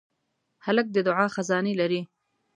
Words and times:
هلک 0.65 0.87
د 0.91 0.97
دعا 1.07 1.25
خزانې 1.35 1.73
لري. 1.81 2.01